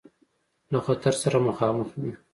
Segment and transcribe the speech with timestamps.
[0.71, 2.13] له خطر سره مخامخ وي.